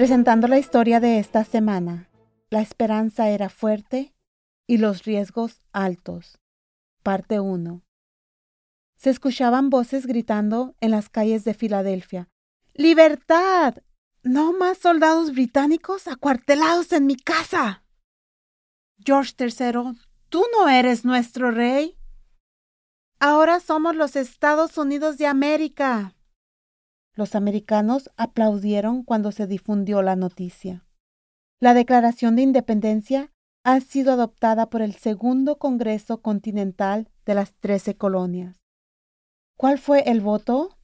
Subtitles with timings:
[0.00, 2.08] Presentando la historia de esta semana,
[2.48, 4.14] la esperanza era fuerte
[4.66, 6.40] y los riesgos altos.
[7.02, 7.82] Parte 1.
[8.96, 12.30] Se escuchaban voces gritando en las calles de Filadelfia.
[12.72, 13.74] ¡Libertad!
[14.22, 17.84] No más soldados británicos acuartelados en mi casa.
[19.04, 19.98] George III,
[20.30, 21.98] tú no eres nuestro rey.
[23.18, 26.14] Ahora somos los Estados Unidos de América.
[27.14, 30.86] Los americanos aplaudieron cuando se difundió la noticia.
[31.60, 33.32] La Declaración de Independencia
[33.64, 38.56] ha sido adoptada por el Segundo Congreso Continental de las Trece Colonias.
[39.58, 40.78] ¿Cuál fue el voto?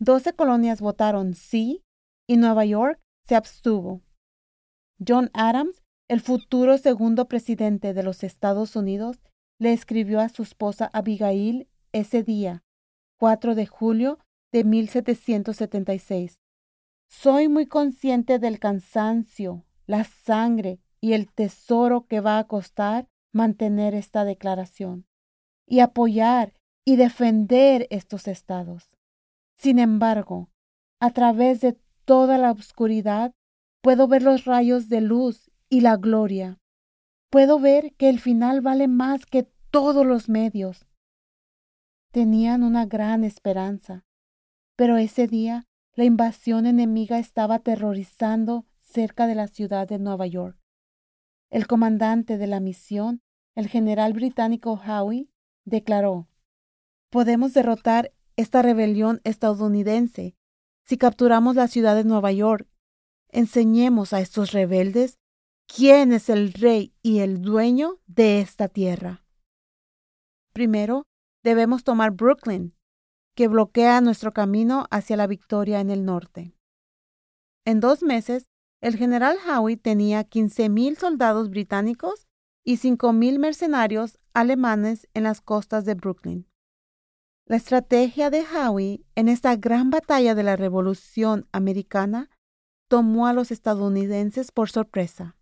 [0.00, 1.84] Doce colonias votaron sí
[2.28, 4.02] y Nueva York se abstuvo.
[5.06, 9.20] John Adams, el futuro segundo presidente de los Estados Unidos,
[9.60, 12.64] le escribió a su esposa Abigail ese día,
[13.20, 14.18] 4 de julio
[14.54, 16.38] de 1776.
[17.08, 23.96] Soy muy consciente del cansancio, la sangre y el tesoro que va a costar mantener
[23.96, 25.08] esta declaración
[25.66, 26.52] y apoyar
[26.84, 28.96] y defender estos estados.
[29.58, 30.50] Sin embargo,
[31.00, 33.34] a través de toda la oscuridad
[33.82, 36.60] puedo ver los rayos de luz y la gloria.
[37.28, 40.86] Puedo ver que el final vale más que todos los medios.
[42.12, 44.04] Tenían una gran esperanza,
[44.76, 50.58] pero ese día la invasión enemiga estaba aterrorizando cerca de la ciudad de Nueva York.
[51.50, 53.22] El comandante de la misión,
[53.54, 55.28] el general británico Howe,
[55.64, 56.28] declaró
[57.10, 60.34] Podemos derrotar esta rebelión estadounidense
[60.84, 62.68] si capturamos la ciudad de Nueva York.
[63.28, 65.18] Enseñemos a estos rebeldes
[65.66, 69.24] quién es el rey y el dueño de esta tierra.
[70.52, 71.06] Primero,
[71.42, 72.74] debemos tomar Brooklyn,
[73.34, 76.54] que bloquea nuestro camino hacia la victoria en el norte.
[77.64, 78.48] En dos meses,
[78.80, 82.26] el general Howe tenía 15.000 soldados británicos
[82.64, 86.46] y 5.000 mercenarios alemanes en las costas de Brooklyn.
[87.46, 92.30] La estrategia de Howe en esta gran batalla de la Revolución Americana
[92.88, 95.36] tomó a los estadounidenses por sorpresa.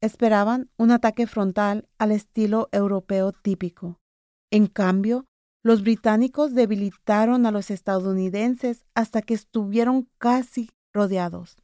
[0.00, 4.00] Esperaban un ataque frontal al estilo europeo típico.
[4.50, 5.26] En cambio,
[5.64, 11.56] los británicos debilitaron a los estadounidenses hasta que estuvieron casi rodeados.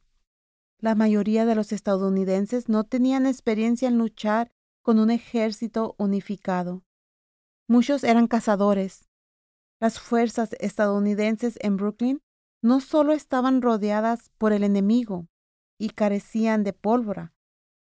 [0.79, 4.51] La mayoría de los estadounidenses no tenían experiencia en luchar
[4.81, 6.83] con un ejército unificado.
[7.67, 9.07] Muchos eran cazadores.
[9.79, 12.21] Las fuerzas estadounidenses en Brooklyn
[12.63, 15.27] no solo estaban rodeadas por el enemigo
[15.77, 17.33] y carecían de pólvora,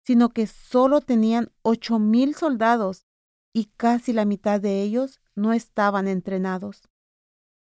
[0.04, 3.06] sino que solo tenían ocho mil soldados
[3.52, 6.88] y casi la mitad de ellos no estaban entrenados.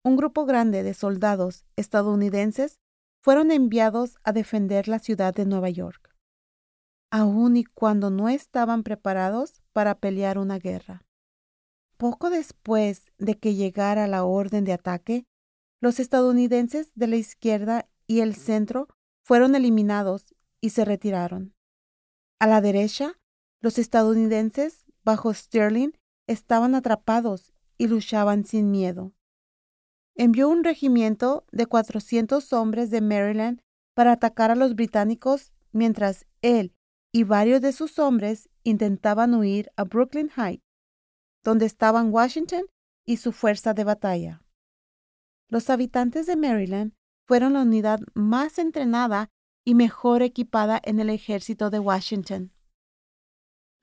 [0.04, 2.80] Un grupo grande de soldados estadounidenses
[3.22, 6.14] fueron enviados a defender la ciudad de Nueva York,
[7.10, 11.06] aun y cuando no estaban preparados para pelear una guerra.
[11.98, 15.26] Poco después de que llegara la orden de ataque,
[15.80, 18.88] los estadounidenses de la izquierda y el centro
[19.24, 21.54] fueron eliminados y se retiraron.
[22.40, 23.20] A la derecha,
[23.62, 25.92] los estadounidenses bajo Sterling
[26.28, 29.14] estaban atrapados y luchaban sin miedo
[30.16, 33.62] envió un regimiento de 400 hombres de Maryland
[33.96, 36.74] para atacar a los británicos mientras él
[37.12, 40.64] y varios de sus hombres intentaban huir a Brooklyn Heights,
[41.44, 42.66] donde estaban Washington
[43.06, 44.42] y su fuerza de batalla.
[45.50, 46.94] Los habitantes de Maryland
[47.28, 49.30] fueron la unidad más entrenada
[49.66, 52.52] y mejor equipada en el ejército de Washington.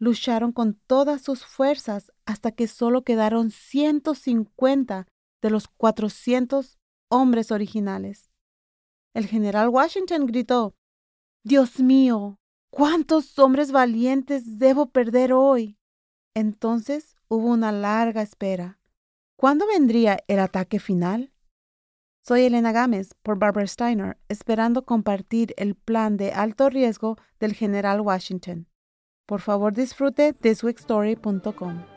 [0.00, 5.06] Lucharon con todas sus fuerzas hasta que solo quedaron 150
[5.42, 6.78] de los 400
[7.10, 8.30] hombres originales.
[9.14, 10.74] El general Washington gritó,
[11.44, 12.38] Dios mío,
[12.70, 15.76] ¿cuántos hombres valientes debo perder hoy?
[16.34, 18.80] Entonces hubo una larga espera.
[19.36, 21.34] ¿Cuándo vendría el ataque final?
[22.22, 28.00] Soy Elena Gámez por Barbara Steiner, esperando compartir el plan de alto riesgo del general
[28.00, 28.69] Washington.
[29.30, 31.89] Por favor disfrute de swickstory.com.